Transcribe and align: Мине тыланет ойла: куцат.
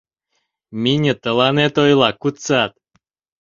Мине 0.81 1.13
тыланет 1.23 1.73
ойла: 1.83 2.09
куцат. 2.21 2.71